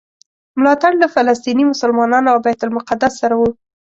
[0.59, 3.41] ملاتړ له فلسطیني مسلمانانو او بیت المقدس سره و.